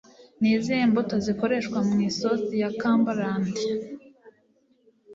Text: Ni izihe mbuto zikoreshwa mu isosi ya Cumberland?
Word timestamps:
Ni 0.39 0.49
izihe 0.57 0.83
mbuto 0.89 1.15
zikoreshwa 1.25 1.77
mu 1.89 1.95
isosi 2.09 2.53
ya 2.63 2.69
Cumberland? 2.81 3.55